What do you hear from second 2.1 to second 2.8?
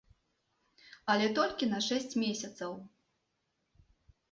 месяцаў.